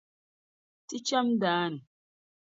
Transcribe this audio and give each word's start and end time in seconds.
Ti 0.87 0.97
cham 1.07 1.27
daa 1.41 1.65
ni. 1.73 1.79